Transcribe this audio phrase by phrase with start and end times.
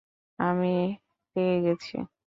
[0.39, 0.73] আমি
[1.35, 1.95] পেয়ে গেছি!